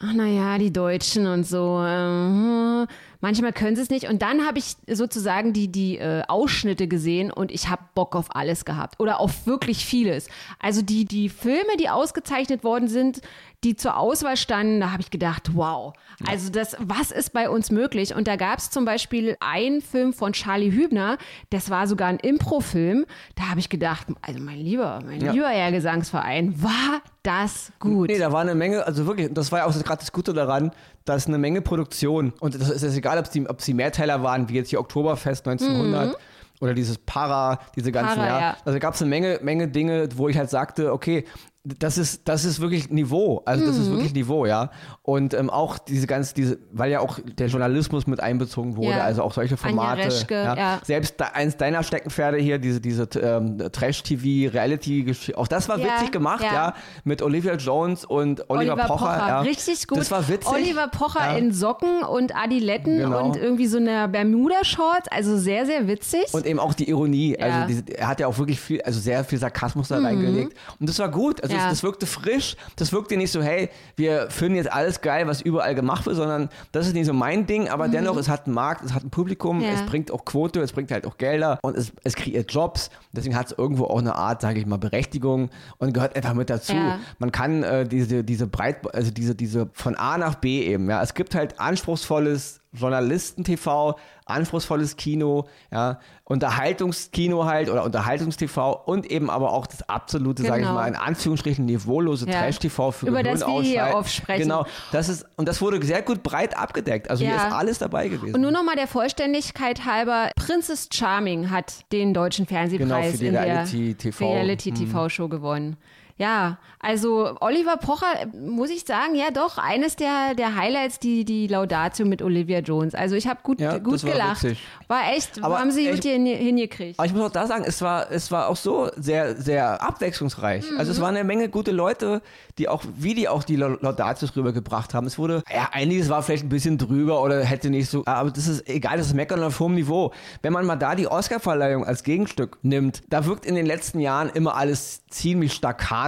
[0.00, 1.82] ach naja, die Deutschen und so.
[1.84, 2.86] Äh,
[3.20, 4.08] manchmal können sie es nicht.
[4.08, 8.34] Und dann habe ich sozusagen die, die äh, Ausschnitte gesehen und ich habe Bock auf
[8.34, 9.00] alles gehabt.
[9.00, 10.28] Oder auf wirklich vieles.
[10.58, 13.20] Also die, die Filme, die ausgezeichnet worden sind,
[13.62, 15.94] die zur Auswahl standen, da habe ich gedacht, wow,
[16.26, 18.14] also das, was ist bei uns möglich?
[18.14, 21.16] Und da gab es zum Beispiel einen Film von Charlie Hübner,
[21.50, 23.04] das war sogar ein Impro-Film.
[23.36, 25.32] Da habe ich gedacht, also mein lieber, mein Ja.
[25.32, 28.08] lieber Herr Gesangsverein, war das gut?
[28.08, 30.70] Nee, da war eine Menge, also wirklich, das war ja auch gerade das Gute daran,
[31.04, 34.48] dass eine Menge Produktion, und das ist jetzt egal, ob die, ob die Mehrteiler waren,
[34.48, 36.16] wie jetzt hier Oktoberfest 1900
[36.60, 38.26] oder dieses Para, diese ganzen, Mhm.
[38.26, 38.40] Para, ja.
[38.40, 38.56] ja.
[38.64, 41.24] Also gab es eine Menge, Menge Dinge, wo ich halt sagte, okay,
[41.66, 43.92] das ist, das ist wirklich Niveau, also das ist Mhm.
[43.94, 44.70] wirklich Niveau, ja.
[45.02, 49.04] Und ähm, auch diese ganze, diese, weil ja auch der Journalismus mit einbezogen wurde, Ja.
[49.04, 50.02] also auch solche Formate.
[50.04, 50.80] Reschke, ja.
[50.84, 55.86] Selbst da, eins deiner Steckenpferde hier, diese, diese ähm, Trash-TV, Reality-Geschichte, auch das war Ja,
[55.86, 56.52] witzig gemacht, ja.
[56.52, 56.74] ja.
[57.04, 59.16] mit Olivia Jones und Oliver, Pocher.
[59.16, 59.40] ja.
[59.40, 59.96] richtig gut.
[59.98, 60.52] Das war witzig.
[60.52, 61.38] Oliver Pocher Ja.
[61.38, 63.24] in Socken und Adiletten Genau.
[63.24, 66.26] und irgendwie so einer Bermuda-Shorts, also sehr, sehr witzig.
[66.32, 67.36] Und eben auch die Ironie.
[67.38, 67.46] Ja.
[67.46, 67.52] Mhm.
[67.54, 70.54] Also diese, er hat ja auch wirklich viel, also sehr viel Sarkasmus da reingelegt.
[70.78, 71.42] Und das war gut.
[71.42, 71.60] Also Ja.
[71.68, 72.56] das, das wirkte frisch.
[72.76, 76.48] Das wirkte nicht so, hey, wir finden jetzt alles geil, was überall gemacht wird, sondern
[76.72, 79.10] das ist nicht so mein Ding, aber dennoch, es hat einen Markt, es hat ein
[79.10, 79.64] Publikum, Mhm.
[79.64, 79.70] Ja.
[79.74, 82.90] es bringt auch Quote, es bringt halt auch Gelder und es, es kreiert Jobs.
[83.12, 86.50] Deswegen hat es irgendwo auch eine Art, sage ich mal, Berechtigung und gehört einfach mit
[86.50, 86.72] dazu.
[86.74, 86.98] Ja.
[87.18, 91.02] Man kann äh, diese, diese breit, also diese, diese von A nach B eben, ja.
[91.02, 99.52] Es gibt halt anspruchsvolles Journalisten-TV, anspruchsvolles Kino, ja, Unterhaltungskino halt oder Unterhaltungstv und eben aber
[99.52, 100.74] auch das absolute, sage ich Genau.
[100.80, 102.40] mal, in Anführungsstrichen niveaulose Ja.
[102.40, 104.42] Trash-TV für Über das wir hier oft sprechen.
[104.42, 107.10] Genau, das ist, und das wurde sehr gut breit abgedeckt.
[107.10, 107.46] Also hier Ja.
[107.48, 108.34] ist alles dabei gewesen.
[108.34, 113.18] Und nur noch mal der Vollständigkeit halber, Princess Charming hat den deutschen Fernsehpreis Genau, für
[113.18, 114.32] die in der Reality-TV.
[114.32, 115.76] Reality-TV-Show gewonnen.
[116.16, 118.06] Ja, also Oliver Pocher,
[118.40, 122.94] muss ich sagen, ja doch, eines der, der Highlights, die, die Laudatio mit Olivia Jones.
[122.94, 124.44] Also ich habe gut, Ja, gut war gelacht.
[124.44, 124.62] witzig.
[124.86, 127.00] War echt, Aber haben sie gut hin, hingekriegt.
[127.00, 130.64] Aber ich muss auch da sagen, es war, es war auch so sehr, sehr abwechslungsreich.
[130.78, 130.96] Also Mhm.
[130.96, 132.22] es waren eine Menge gute Leute,
[132.58, 135.08] die auch, wie die auch die Lau- Laudatius rübergebracht haben.
[135.08, 138.46] Es wurde, ja, einiges war vielleicht ein bisschen drüber oder hätte nicht so, aber das
[138.46, 140.12] ist egal, das ist Meckern auf hohem Niveau.
[140.42, 144.28] Wenn man mal da die Oscarverleihung als Gegenstück nimmt, da wirkt in den letzten Jahren
[144.28, 146.03] immer alles ziemlich staccato,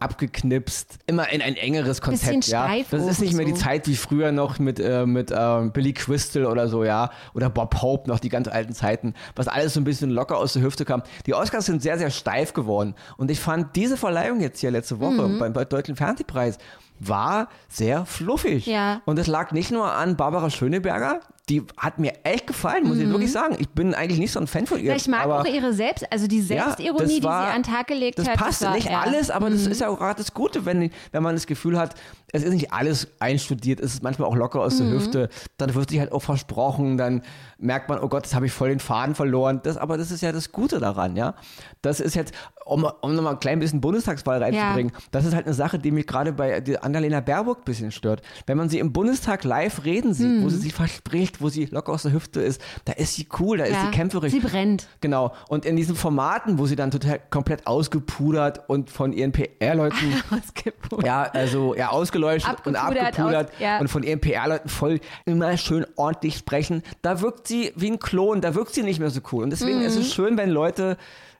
[0.00, 2.64] abgeknipst, immer in ein engeres Konzept, Bisschen ja.
[2.66, 3.58] steif Das ist nicht mehr die so.
[3.58, 7.80] Zeit wie früher noch mit, äh, mit ähm, Billy Crystal oder so, ja, oder Bob
[7.82, 10.84] Hope noch die ganz alten Zeiten, was alles so ein bisschen locker aus der Hüfte
[10.84, 11.02] kam.
[11.26, 12.94] Die Oscars sind sehr, sehr steif geworden.
[13.16, 15.38] Und ich fand diese Verleihung jetzt hier letzte Woche Mhm.
[15.38, 16.58] beim, beim Deutschen Fernsehpreis
[17.00, 18.66] war sehr fluffig.
[18.66, 19.02] Ja.
[19.04, 23.08] Und das lag nicht nur an Barbara Schöneberger, die hat mir echt gefallen, muss ich
[23.08, 23.56] wirklich sagen.
[23.58, 24.84] Ich bin eigentlich nicht so ein Fan von ihr.
[24.90, 27.72] Ja, ich mag auch ihre Selbst, also die Selbstironie, das die war- sie an den
[27.72, 28.36] Tag gelegt das hat.
[28.36, 28.98] passt war, nicht ja.
[28.98, 29.04] Mhm.
[29.04, 31.94] alles, aber das ist ja auch gerade das Gute, wenn, wenn man das Gefühl hat,
[32.30, 34.84] es ist nicht alles einstudiert, es ist manchmal auch locker aus Mhm.
[34.90, 37.22] der Hüfte, dann wird sich halt auch versprochen, dann
[37.58, 39.60] merkt man, oh Gott, jetzt habe ich voll den Faden verloren.
[39.62, 41.34] Das, aber das ist ja das Gute daran, ja.
[41.82, 42.34] Das ist jetzt,
[42.66, 46.06] um, um nochmal ein klein bisschen Bundestagswahl reinzubringen, das ist halt eine Sache, die mich
[46.06, 48.20] gerade bei Annalena Baerbock ein bisschen stört.
[48.46, 50.44] Wenn man sie im Bundestag live reden sieht, Mhm.
[50.44, 53.58] wo sie sich verspricht, wo sie locker aus der Hüfte ist, da ist sie cool,
[53.58, 54.32] da ist Ja, sie kämpferisch.
[54.32, 54.88] sie brennt.
[55.00, 55.32] Genau.
[55.48, 59.96] Und in diesen Formaten, wo sie dann total komplett ausgepudert und von ihren PR-Leuten,
[60.30, 61.06] Ausgepudert.
[61.06, 63.78] ja, also ja, ausgeleuchtet und Abgepudert, aus- ja.
[63.80, 68.40] und von ihren PR-Leuten voll immer schön ordentlich sprechen, da wirkt sie wie ein Klon,
[68.40, 69.44] da wirkt sie nicht mehr so cool.
[69.44, 70.00] Und deswegen ist Mhm.
[70.02, 70.96] es schön, wenn Leute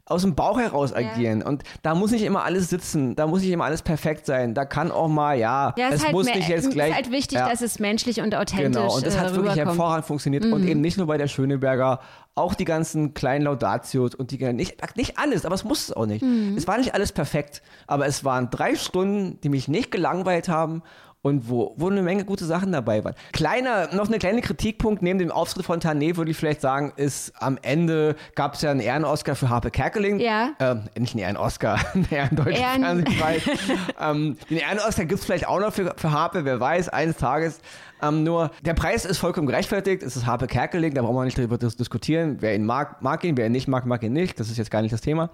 [0.08, 1.42] aus dem Bauch heraus agieren.
[1.42, 4.54] Und da muss nicht immer alles sitzen, da muss nicht immer alles perfekt sein.
[4.54, 6.94] Da kann auch mal, ja, Ja, es ist halt, muss nicht jetzt ist gleich.
[6.94, 7.48] halt wichtig, ja.
[7.48, 9.54] dass es menschlich und authentisch Genau, und das äh, hat wirklich.
[9.54, 9.58] Mhm.
[9.66, 10.44] hervorragend funktioniert.
[10.46, 12.00] Und eben nicht nur bei der Schöneberger,
[12.34, 16.06] auch die ganzen kleinen Laudatios und die nicht, nicht alles, aber es muss es auch
[16.06, 16.22] nicht.
[16.22, 16.54] Mhm.
[16.56, 20.82] Es war nicht alles perfekt, aber es waren drei Stunden, die mich nicht gelangweilt haben
[21.28, 23.14] und wo, wo eine Menge gute Sachen dabei waren.
[23.32, 27.32] Kleiner, noch eine kleine Kritikpunkt neben dem Auftritt von Tané würde ich vielleicht sagen, ist
[27.40, 30.18] am Ende gab es ja einen Ehren-Oscar für Harpe Kerkeling.
[30.18, 30.50] Ja.
[30.58, 33.42] Ähm, nicht einen Ehren-Oscar, einen Ehren-Deutschen Ehren- Fernsehpreis.
[34.00, 37.60] ähm, den Ehren-Oscar gibt es vielleicht auch noch für, für Harpe, wer weiß, eines Tages.
[38.00, 40.02] Ähm, nur, der Preis ist vollkommen gerechtfertigt.
[40.02, 42.36] Es ist Harpe Kerkeling, da brauchen wir nicht darüber dis diskutieren.
[42.40, 44.38] Wer ihn mag, mag ihn, wer ihn nicht mag, mag ihn nicht.
[44.38, 45.30] Das ist jetzt gar nicht das Thema.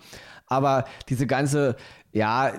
[0.47, 1.77] Aber diese ganze,
[2.13, 2.53] ja,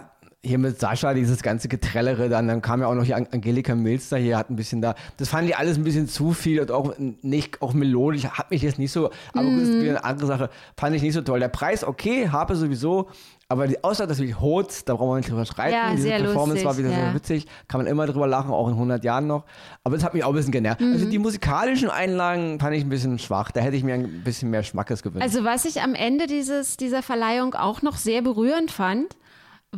[0.45, 3.75] hier mit Sascha, dieses ganze Getrellere, dann, dann kam ja auch noch hier An- Angelika
[4.09, 6.71] da hier, hat ein bisschen da, das fand ich alles ein bisschen zu viel und
[6.71, 10.03] auch nicht, auch melodisch, hat mich jetzt nicht so, aber gut, das ist wieder eine
[10.03, 11.39] andere Sache, fand ich nicht so toll.
[11.39, 13.09] Der Preis, okay, Harpe sowieso,
[13.47, 16.17] aber die Aussage, dass wir Hots, da brauchen wir nicht drüber streiten, Ja, diese sehr
[16.19, 16.95] Performance lustig, war wieder ja.
[17.05, 19.43] sehr witzig, kann man immer drüber lachen, auch in 100 Jahren noch,
[19.83, 20.81] aber das hat mich auch ein bisschen genervt.
[20.81, 20.93] Mhm.
[20.93, 24.49] Also die musikalischen Einlagen fand ich ein bisschen schwach, da hätte ich mir ein bisschen
[24.51, 25.23] mehr Schmackes gewünscht.
[25.23, 29.15] Also was ich am Ende dieses, dieser Verleihung auch noch sehr berührend fand,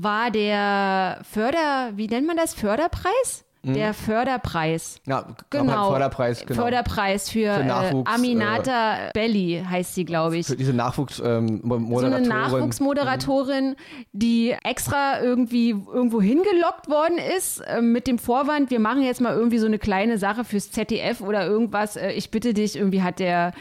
[0.04, 3.44] war der Förder, wie nennt man das, Förderpreis?
[3.64, 5.02] der Förderpreis.
[5.06, 5.92] Ja, Genau.
[5.92, 6.62] Förderpreis, genau.
[6.62, 10.48] Förderpreis für, Für Nachwuchs, äh, Aminata Belli heißt sie, glaube ich.
[10.48, 11.48] Für diese Nachwuchsmoderatorin.
[11.50, 12.28] Ähm, so eine Moderatorin.
[12.30, 13.76] Nachwuchsmoderatorin,
[14.14, 19.36] die extra irgendwie irgendwo hingelockt worden ist äh, mit dem Vorwand, wir machen jetzt mal
[19.36, 21.96] irgendwie so eine kleine Sache fürs ZDF oder irgendwas.
[21.96, 23.54] Äh, ich bitte dich, irgendwie hat der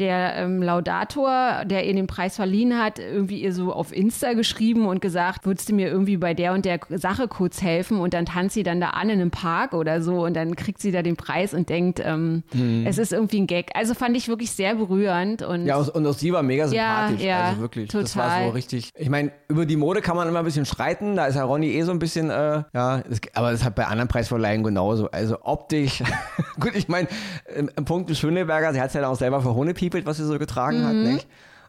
[0.00, 4.86] der ähm, Laudator, der ihr den Preis verliehen hat, irgendwie ihr so auf Insta geschrieben
[4.86, 8.00] und gesagt, würdest du mir irgendwie bei der und der Sache kurz helfen?
[8.00, 10.80] Und dann tanzt sie dann da an in einem Park oder so und dann kriegt
[10.80, 12.42] sie da den Preis und denkt, ähm,
[12.86, 13.70] es ist irgendwie ein Gag.
[13.74, 15.66] Also fand ich wirklich sehr berührend und Mhm.
[15.66, 17.26] Ja, und auch sie war mega Ja, sympathisch.
[17.26, 17.88] ja, also wirklich.
[17.90, 18.44] Das war total.
[18.46, 18.90] so richtig.
[18.96, 21.16] Ich meine, über die Mode kann man immer ein bisschen streiten.
[21.16, 23.84] Da ist ja Ronny eh so ein bisschen, äh, ja, das, aber das hat bei
[23.86, 25.10] anderen Preisverleihen genauso.
[25.10, 26.02] Also optisch.
[26.60, 27.08] Gut, ich meine,
[27.54, 29.42] im, im Punkt des Schöneberger, sie hat es ja dann auch selber
[29.90, 31.26] verhohnepiepelt, was sie so getragen hat, nicht?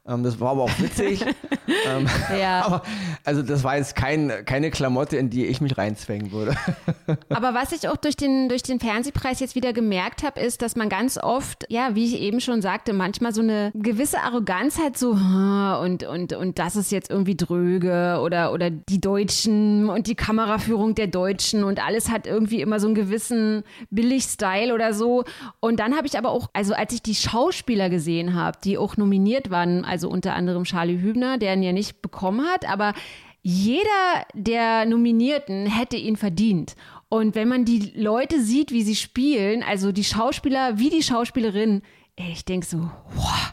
[0.07, 1.23] Ähm, das war aber auch witzig.
[1.87, 2.07] ähm,
[2.39, 2.61] Ja.
[2.65, 2.81] aber,
[3.23, 6.55] also das war jetzt kein, keine Klamotte, in die ich mich reinzwängen würde.
[7.29, 10.75] Aber was ich auch durch den, durch den Fernsehpreis jetzt wieder gemerkt habe, ist, dass
[10.75, 14.97] man ganz oft, ja, wie ich eben schon sagte, manchmal so eine gewisse Arroganz hat,
[14.97, 20.07] so "Hm, und, und, und das ist jetzt irgendwie dröge oder, oder die Deutschen und
[20.07, 25.23] die Kameraführung der Deutschen und alles hat irgendwie immer so einen gewissen Billig-Style oder so.
[25.59, 28.97] Und dann habe ich aber auch, also als ich die Schauspieler gesehen habe, die auch
[28.97, 32.93] nominiert waren, also unter anderem Charlie Hübner, der ihn ja nicht bekommen hat, aber
[33.41, 36.75] jeder der Nominierten hätte ihn verdient.
[37.09, 41.81] Und wenn man die Leute sieht, wie sie spielen, also die Schauspieler wie die Schauspielerin,
[42.15, 43.51] ey, ich denke so, wow,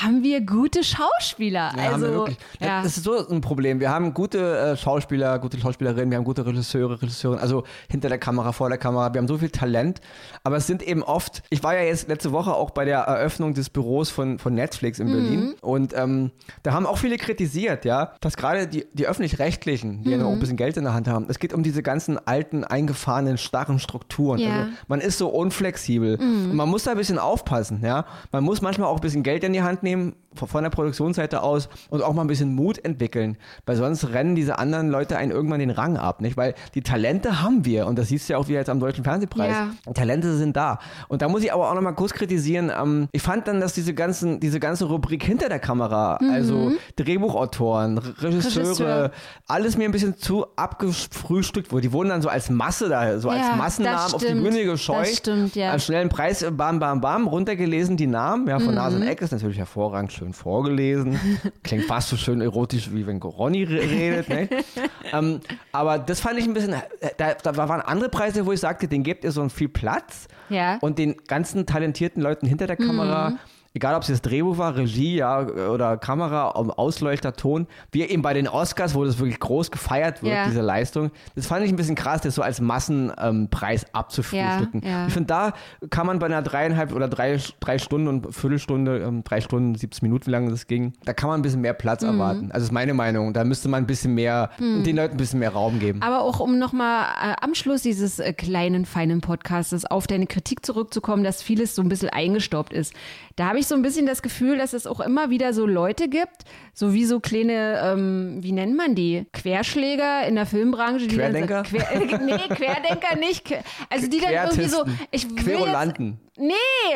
[0.00, 1.72] haben wir gute Schauspieler.
[1.76, 2.26] Ja, also,
[2.60, 2.82] ja.
[2.82, 3.80] Das ist so ein Problem.
[3.80, 8.18] Wir haben gute äh, Schauspieler, gute Schauspielerinnen, wir haben gute Regisseure, Regisseurinnen, also hinter der
[8.18, 9.12] Kamera, vor der Kamera.
[9.12, 10.00] Wir haben so viel Talent.
[10.44, 13.54] Aber es sind eben oft, ich war ja jetzt letzte Woche auch bei der Eröffnung
[13.54, 16.30] des Büros von, von Netflix in Berlin und ähm,
[16.62, 20.38] da haben auch viele kritisiert, ja, dass gerade die, die Öffentlich-Rechtlichen, die ja noch ein
[20.38, 24.38] bisschen Geld in der Hand haben, es geht um diese ganzen alten, eingefahrenen, starren Strukturen.
[24.38, 24.50] Ja.
[24.50, 28.06] Also man ist so unflexibel und man muss da ein bisschen aufpassen, ja.
[28.30, 31.68] Man muss manchmal auch ein bisschen Geld in die Hand nehmen von der Produktionsseite aus
[31.90, 35.60] und auch mal ein bisschen Mut entwickeln, weil sonst rennen diese anderen Leute einen irgendwann
[35.60, 36.36] den Rang ab, nicht?
[36.36, 39.04] Weil die Talente haben wir und das siehst du ja auch wieder jetzt am Deutschen
[39.04, 39.50] Fernsehpreis.
[39.50, 39.92] Ja.
[39.92, 40.78] Talente sind da.
[41.08, 43.94] Und da muss ich aber auch nochmal kurz kritisieren, ähm, ich fand dann, dass diese
[43.94, 49.10] ganzen, diese ganze Rubrik hinter der Kamera, also Drehbuchautoren, Regisseure, Regisseur.
[49.46, 51.82] alles mir ein bisschen zu abgefrühstückt wurde.
[51.82, 54.32] Die wurden dann so als Masse da, so Ja, als Massennamen auf die.
[54.32, 55.00] Bühne gescheucht.
[55.00, 55.72] Das stimmt, ja.
[55.72, 59.20] An schnellen Preis, äh, bam, bam, bam, runtergelesen, die Namen, ja, von Nase und Eck
[59.20, 59.71] ist natürlich hervorragend
[60.12, 61.18] schön vorgelesen.
[61.62, 64.48] Klingt fast so schön erotisch, wie wenn Ronny re- redet, ne?
[65.12, 65.40] ähm,
[65.72, 66.80] aber das fand ich ein bisschen, äh,
[67.16, 70.28] da, da waren andere Preise, wo ich sagte, den gebt ihr so viel Platz.
[70.48, 70.78] Ja.
[70.80, 73.38] Und den ganzen talentierten Leuten hinter der Kamera, Mhm.
[73.74, 78.34] Egal ob es jetzt Drehbuch war, Regie, ja, oder Kamera, Ausleuchter, Ton, wie eben bei
[78.34, 80.46] den Oscars, wo das wirklich groß gefeiert wird, Ja.
[80.46, 81.10] diese Leistung.
[81.34, 84.82] Das fand ich ein bisschen krass, das so als Massenpreis abzufrühstücken.
[84.84, 85.06] Ja.
[85.06, 85.52] Ich finde, da
[85.90, 90.06] kann man bei einer dreieinhalb oder drei, drei Stunden und Viertelstunde, ähm, drei Stunden, 17
[90.06, 92.08] Minuten, wie lange das ging, da kann man ein bisschen mehr Platz Mhm.
[92.08, 92.52] erwarten.
[92.52, 93.32] Also ist meine Meinung.
[93.32, 96.02] Da müsste man ein bisschen mehr, den Leuten ein bisschen mehr Raum geben.
[96.02, 100.64] Aber auch um nochmal äh, am Schluss dieses äh, kleinen, feinen Podcastes auf deine Kritik
[100.64, 102.92] zurückzukommen, dass vieles so ein bisschen eingestaubt ist.
[103.36, 106.08] Da habe ich so ein bisschen das Gefühl, dass es auch immer wieder so Leute
[106.08, 106.44] gibt,
[106.74, 109.26] so wie so kleine, ähm, wie nennt man die?
[109.32, 111.06] Querschläger in der Filmbranche.
[111.06, 111.62] Die dann Querdenker?
[111.62, 113.52] Quer, äh, nee, Querdenker nicht.
[113.90, 116.20] Also die dann irgendwie so, ich will jetzt, Querulanten.
[116.42, 116.54] Nee,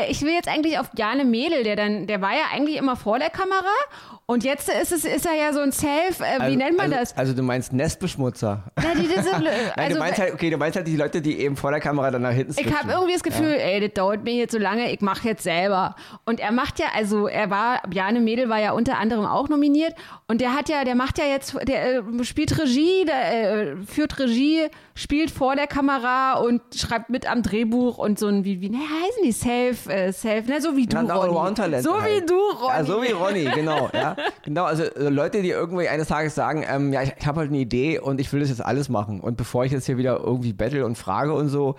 [0.08, 3.20] ich will jetzt eigentlich auf Bjarne Mädel, der dann, der war ja eigentlich immer vor
[3.20, 3.70] der Kamera
[4.28, 6.86] und jetzt ist es, ist er ja so ein Self, äh, wie Also- nennt man
[6.92, 7.16] also, das?
[7.16, 8.64] Also du meinst Nestbeschmutzer.
[8.74, 11.38] Na, die, diese, Nein, also, du meinst halt, okay, du meinst halt die Leute, die
[11.38, 14.24] eben vor der Kamera dann nach hinten ich habe irgendwie das Gefühl, ey, das dauert
[14.24, 15.94] mir jetzt so lange, ich mache jetzt selber.
[16.24, 19.94] Und er macht ja, also er war, Bjarne Mädel war ja unter anderem auch nominiert
[20.26, 24.18] und der hat ja, der macht ja jetzt, der äh, spielt Regie, der äh, führt
[24.18, 28.70] Regie, spielt vor der Kamera und schreibt mit am Drehbuch und so ein, wie, wie
[28.70, 31.82] ne, heißen die, Self, äh, Self, ne, so wie du, Na, Ronny.
[31.82, 32.30] So wie halt.
[32.30, 32.78] du, Ronny.
[32.78, 33.90] Ja, so wie Ronny, genau.
[33.92, 34.16] Ja.
[34.44, 37.50] Genau, also äh, Leute, die irgendwie eines Tages sagen, ähm, ja, ich, ich habe halt
[37.50, 39.20] eine Idee und ich will das jetzt alles machen.
[39.20, 41.76] Und bevor ich jetzt hier wieder irgendwie battle und frage und so,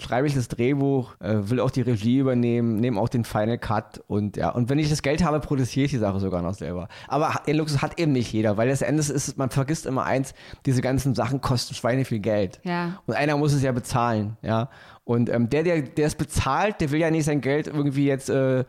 [0.00, 4.02] schreibe ich das Drehbuch, äh, will auch die Regie übernehmen, nehme auch den Final Cut
[4.06, 6.88] und ja, und wenn ich das Geld habe, produziere ich die Sache sogar noch selber.
[7.08, 10.34] Aber den Luxus hat eben nicht jeder, weil letzten Endes ist, man vergisst immer eins,
[10.66, 12.60] diese ganzen Sachen kosten Schweine viel Geld.
[12.64, 13.00] Ja.
[13.06, 14.68] Und einer muss es ja bezahlen, ja.
[15.10, 18.62] Und ähm, der, der, es bezahlt, der will ja nicht sein Geld irgendwie jetzt äh,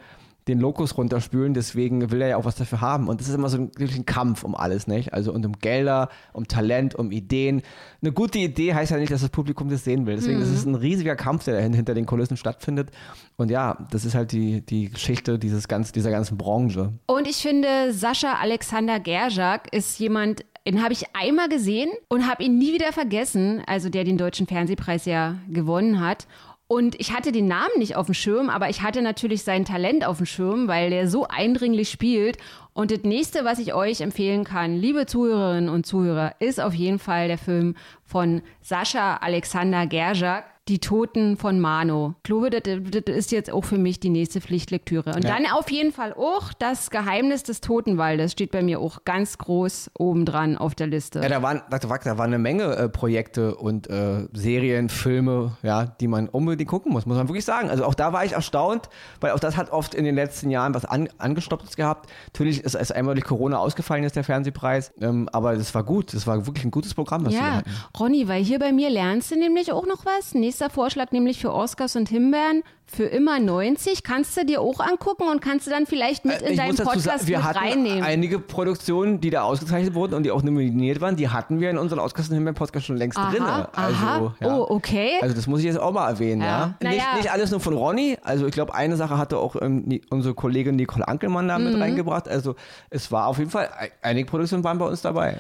[0.48, 3.10] den Lokus runterspülen, deswegen will er ja auch was dafür haben.
[3.10, 5.14] Und das ist immer so ein, wirklich ein Kampf um alles, nicht?
[5.14, 7.62] Also und um Gelder, um Talent, um Ideen.
[8.02, 10.16] Eine gute Idee heißt ja nicht, dass das Publikum das sehen will.
[10.16, 12.90] Deswegen ist es ein riesiger Kampf, der hinter den Kulissen stattfindet.
[13.38, 16.92] Und ja, das ist halt die, die Geschichte dieses ganz, dieser ganzen Branche.
[17.06, 22.44] Und ich finde, Sascha Alexander Gerjak ist jemand, Den habe ich einmal gesehen und habe
[22.44, 26.28] ihn nie wieder vergessen, also der den Deutschen Fernsehpreis ja gewonnen hat.
[26.68, 30.06] Und ich hatte den Namen nicht auf dem Schirm, aber ich hatte natürlich sein Talent
[30.06, 32.38] auf dem Schirm, weil der so eindringlich spielt.
[32.74, 37.00] Und das nächste, was ich euch empfehlen kann, liebe Zuhörerinnen und Zuhörer, ist auf jeden
[37.00, 40.46] Fall der Film von Sascha Alexander Gerjak.
[40.72, 42.14] Die Toten von Mano.
[42.20, 45.10] Ich glaube, das, das ist jetzt auch für mich die nächste Pflichtlektüre.
[45.14, 45.32] Und Ja.
[45.36, 49.92] dann auf jeden Fall auch das Geheimnis des Totenwaldes steht bei mir auch ganz groß
[50.00, 51.20] oben dran auf der Liste.
[51.20, 55.84] Ja, da waren, da, da waren eine Menge äh, Projekte und äh, Serien, Filme, ja,
[55.88, 57.70] die man unbedingt gucken muss, muss man wirklich sagen.
[57.70, 58.88] Also auch da war ich erstaunt,
[59.20, 62.10] weil auch das hat oft in den letzten Jahren was an, angestoppt gehabt.
[62.28, 66.14] Natürlich ist es einmal durch Corona ausgefallen, ist der Fernsehpreis, ähm, aber das war gut.
[66.14, 67.72] Das war wirklich ein gutes Programm, was wir Ja, hatten.
[68.00, 70.34] Ronny, weil hier bei mir lernst du nämlich auch noch was.
[70.62, 74.04] Nächster Vorschlag nämlich für Oscars und Himbeeren für immer 90.
[74.04, 77.02] Kannst du dir auch angucken und kannst du dann vielleicht mit Äh, in deinen Podcast
[77.04, 78.04] sagen, wir mit hatten reinnehmen.
[78.04, 81.80] einige Produktionen, die da ausgezeichnet wurden und die auch nominiert waren, die hatten wir in
[81.80, 83.42] unserem Ausgasten Podcast schon längst Aha, drin.
[83.42, 83.70] aha.
[83.76, 84.56] Also, ja.
[84.56, 85.14] Oh, okay.
[85.20, 86.76] Also das muss ich jetzt auch mal erwähnen, Ja.
[86.80, 86.90] ja.
[86.92, 88.20] Nicht, nicht alles nur von Ronny.
[88.22, 91.72] Also ich glaube, eine Sache hatte auch ähm, unsere Kollegin Nicole Ankelmann da Mhm.
[91.72, 92.28] mit reingebracht.
[92.30, 92.54] Also
[92.92, 95.40] es war auf jeden Fall, ei- einige Produktionen waren bei uns dabei.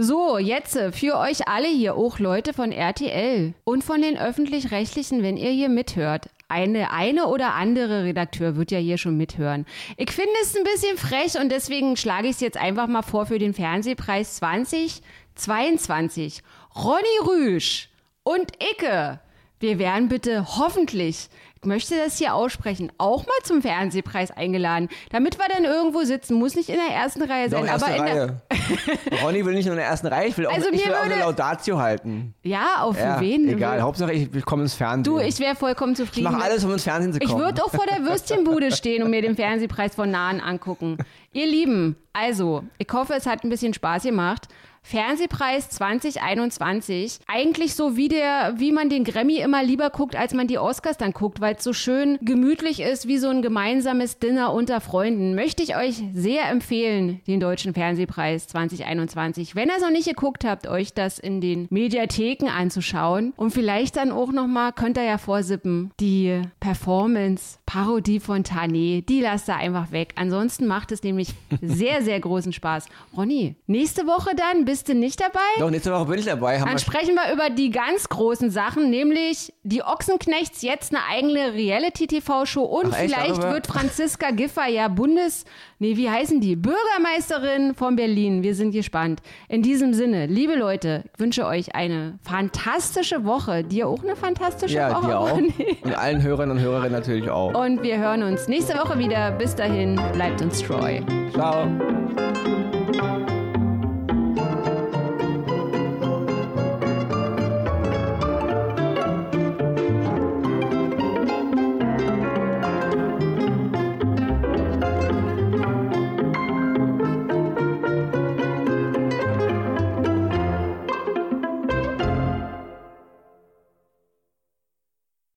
[0.00, 5.24] So, jetzt äh, für euch alle hier, auch Leute von RTL und von den Öffentlich-Rechtlichen,
[5.24, 6.30] wenn ihr hier mithört.
[6.46, 9.66] Eine, eine oder andere Redakteur wird ja hier schon mithören.
[9.96, 13.26] Ich finde es ein bisschen frech und deswegen schlage ich es jetzt einfach mal vor
[13.26, 16.44] für den Fernsehpreis 2022.
[16.76, 17.88] Ronny Rüsch
[18.22, 19.18] und Icke.
[19.60, 21.28] Wir werden bitte hoffentlich,
[21.60, 26.34] ich möchte das hier aussprechen, auch mal zum Fernsehpreis eingeladen, damit wir dann irgendwo sitzen.
[26.34, 28.42] Muss nicht in der ersten Reihe Doch, sein, erste aber in der, Reihe.
[29.24, 30.94] Ronny will nicht nur in der ersten Reihe, ich will auch, Also ich mir will
[30.94, 32.34] auch eine Laudatio halten.
[32.44, 33.48] Ja, auf Ja, wen?
[33.48, 35.02] egal, Hauptsache ich, ich komme ins Fernsehen.
[35.02, 36.30] Du, ich wäre vollkommen ich zufrieden.
[36.32, 37.42] mache alles, um ins Fernsehen zu ich kommen.
[37.42, 40.98] würde auch vor der Würstchenbude stehen und mir den Fernsehpreis von nahen angucken.
[41.32, 44.46] Ihr Lieben, also, ich hoffe, es hat ein bisschen Spaß gemacht.
[44.88, 47.18] Fernsehpreis 2021.
[47.26, 50.96] Eigentlich so wie der, wie man den Grammy immer lieber guckt, als man die Oscars
[50.96, 55.34] dann guckt, weil es so schön gemütlich ist, wie so ein gemeinsames Dinner unter Freunden.
[55.34, 59.54] Möchte ich euch sehr empfehlen, den Deutschen Fernsehpreis 2021.
[59.54, 63.96] Wenn ihr es noch nicht geguckt habt, euch das in den Mediatheken anzuschauen und vielleicht
[63.96, 69.56] dann auch nochmal, könnt ihr ja vorsippen, die Performance, Parodie von Tané, die lasst ihr
[69.56, 70.14] einfach weg.
[70.16, 72.86] Ansonsten macht es nämlich sehr, sehr großen Spaß.
[73.14, 75.40] Ronny, nächste Woche dann bist du nicht dabei?
[75.58, 76.60] Doch, nächste Woche bin ich dabei.
[76.60, 81.04] Haben Dann wir sprechen wir über die ganz großen Sachen, nämlich die Ochsenknechts jetzt eine
[81.04, 85.44] eigene Reality-TV-Show und Ach, vielleicht wird Franziska Giffey ja Bundes,
[85.80, 86.54] nee, wie heißen die?
[86.54, 88.44] Bürgermeisterin von Berlin.
[88.44, 89.20] Wir sind gespannt.
[89.48, 93.64] In diesem Sinne, liebe Leute, ich wünsche euch eine fantastische Woche.
[93.64, 95.06] Dir auch eine fantastische ja, Woche.
[95.08, 95.38] dir auch.
[95.82, 97.52] Und allen Hörern und Hörerinnen natürlich auch.
[97.52, 99.32] Und wir hören uns nächste Woche wieder.
[99.32, 101.00] Bis dahin, bleibt uns treu.
[101.32, 101.66] Ciao.